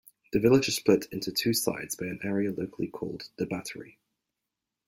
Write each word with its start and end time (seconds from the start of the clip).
The 0.33 0.39
village 0.39 0.67
is 0.67 0.77
split 0.77 1.05
into 1.11 1.31
two 1.31 1.53
sides 1.53 1.95
by 1.95 2.07
an 2.07 2.21
area 2.23 2.51
locally 2.51 2.87
called 2.87 3.29
'The 3.37 3.45
Battery'. 3.45 3.99